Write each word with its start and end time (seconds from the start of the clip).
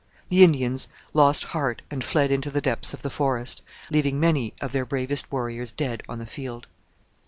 The 0.29 0.43
Indians 0.43 0.87
lost 1.13 1.43
heart 1.53 1.83
and 1.91 2.03
fled 2.03 2.31
into 2.31 2.49
the 2.49 2.59
depths 2.59 2.91
of 2.91 3.03
the 3.03 3.11
forest, 3.11 3.61
leaving 3.91 4.19
many 4.19 4.51
of 4.59 4.71
their 4.71 4.83
bravest 4.83 5.31
warriors 5.31 5.71
dead 5.71 6.01
on 6.09 6.17
the 6.17 6.25
field. 6.25 6.65